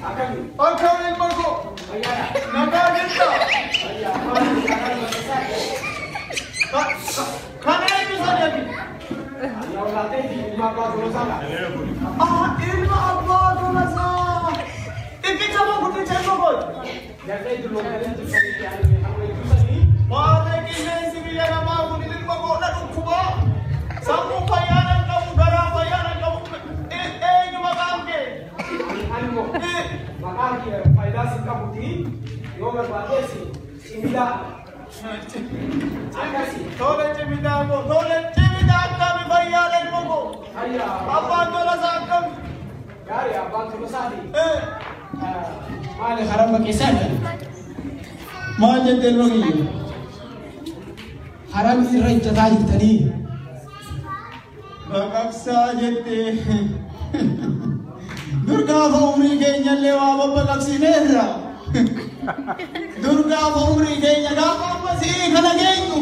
[0.00, 1.48] अठारह नंबर को
[2.52, 3.26] नंबर कितना
[7.64, 8.62] खाने में किसान यानी
[12.20, 14.06] Ah, ilmu apa tu masa?
[15.20, 16.56] Tapi cakap putih cakap pun.
[17.24, 18.24] Jadi itu lokal itu.
[32.60, 33.30] Yoo barbaadees
[33.88, 34.26] simila
[36.22, 40.22] akkasi Tole cimidaa koo, tole cimidaa akkami fayyaa ilma koo?
[40.56, 40.86] hayya
[41.18, 42.30] Abbaan tolasaa akkami?
[43.08, 44.58] gaarii abbaan tolosaati Eh,
[46.00, 47.06] maali haramba keessaadha
[48.60, 49.52] Maal jette ilma kiyya?
[51.54, 52.98] haram irra ijjataa jirtanii
[54.90, 56.30] Baqaqsaa jettee.
[58.46, 61.24] Dur gaafa umrii keenyallee waa babbaqaqsineerra.
[61.26, 61.49] Dur gaafa
[63.72, 65.98] umrii keenya gaafa ammasii kana geenyu.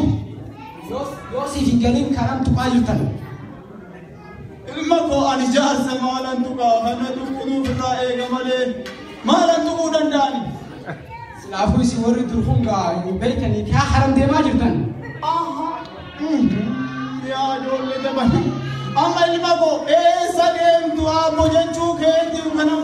[1.33, 3.01] yoo siif hin galin karam tuqaa jirtan
[4.79, 8.63] Ilma koo ani jaarsa maalan tuqaa kana tuqunuuf irraa eega malee
[9.25, 10.41] maalan tuquu danda'ani?
[11.43, 14.75] silaafuu isin warri dur hungaa hin beekanii kaa haram deemaa jirtan
[15.21, 15.67] Aha.
[17.29, 18.31] Yaa ijoollee daban.
[19.03, 22.75] Amma ilma koo eessa deemtu abbo jechuu keetiin kana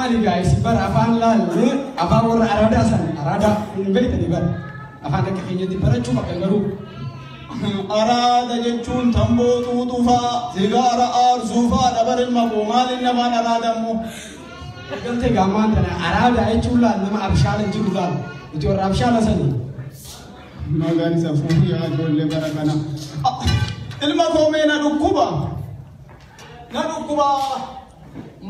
[0.00, 1.68] maali gaa'isi bara afaan laalle
[2.02, 4.48] afaan warra araadaa san araadaa hin beekanii bara
[5.06, 6.62] afaan akka keenyatti barachuu bakka garuu
[8.00, 13.96] Araada jechuun tamboo xuuxufaa, sigaara aarsuufaa dabar ilma koo maaliin namaan araada immoo?
[15.04, 18.14] galtee gaamaan tana araadaa jechuun laal nama abshaala jiru laal
[18.52, 19.50] nuti warra abshaala sanii
[20.80, 22.74] Magaan isa fuudhu yaa ijoollee bara kana.
[23.28, 23.34] Ah,
[24.06, 25.26] Ilma koo mee na dhukkuba.
[26.74, 27.28] Na dhukkuba.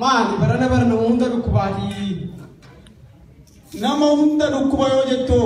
[0.00, 1.09] maali barana bara nama hunda dhukkubaatii
[3.74, 5.40] Nama hunda dhukkuba yoo jettu.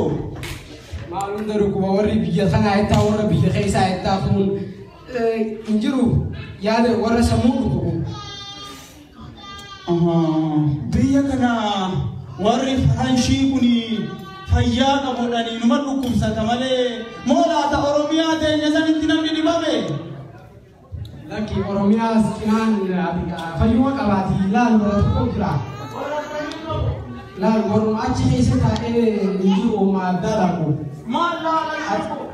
[1.11, 4.37] maal hunda dhukkuba warri biyya sanaa jettaa warra biyya keessaa jettaa kun
[5.67, 6.05] hin jiru
[6.67, 7.93] yaada warra sammuu dhukkubu
[10.95, 11.51] Biyya kana
[12.47, 13.75] warri faranshii kuni
[14.53, 19.75] fayyaa qabudhanii numa dhukkubsata malee moo laata Oromiyaa teenya sanitti namni dhibame.
[21.31, 22.73] lakki oromiyaas cinaan
[23.61, 25.53] fayyuma qabaatii laal bara tokko jira
[27.39, 28.93] la gorum acci hisita e
[29.43, 30.67] njuro ma daraku.
[31.07, 32.25] Ma la la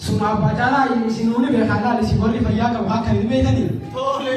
[0.00, 3.64] suma badala yisinuni be halal si golli fa yaka wa kan be tani
[3.94, 4.32] tole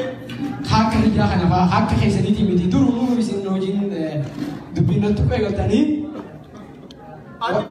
[0.70, 4.20] hakka hijra kana ba hakka hisani ti miti duru mu misin nojin eh,
[4.74, 5.80] dubinatu be gatani